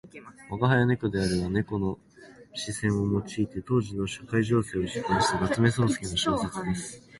[0.49, 1.99] 「吾輩は猫である」は猫の
[2.55, 7.07] 視線を用いて当時の社会情勢を批評した夏目漱石の小説です。